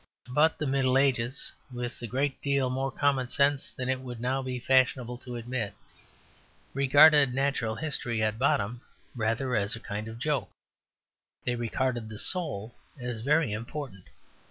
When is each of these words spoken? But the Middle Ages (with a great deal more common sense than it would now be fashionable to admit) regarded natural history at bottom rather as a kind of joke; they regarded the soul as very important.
But 0.31 0.57
the 0.57 0.65
Middle 0.65 0.97
Ages 0.97 1.51
(with 1.71 2.01
a 2.01 2.07
great 2.07 2.41
deal 2.41 2.71
more 2.71 2.89
common 2.89 3.29
sense 3.29 3.71
than 3.71 3.87
it 3.87 3.99
would 3.99 4.19
now 4.19 4.41
be 4.41 4.59
fashionable 4.59 5.19
to 5.19 5.35
admit) 5.35 5.75
regarded 6.73 7.35
natural 7.35 7.75
history 7.75 8.19
at 8.23 8.39
bottom 8.39 8.81
rather 9.15 9.55
as 9.55 9.75
a 9.75 9.79
kind 9.79 10.07
of 10.07 10.17
joke; 10.17 10.49
they 11.45 11.55
regarded 11.55 12.09
the 12.09 12.17
soul 12.17 12.73
as 12.99 13.21
very 13.21 13.51
important. 13.51 14.05